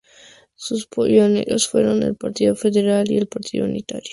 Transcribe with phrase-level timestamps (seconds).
[0.55, 4.09] Sus pioneros fueron el Partido Federal y el Partido Unitario.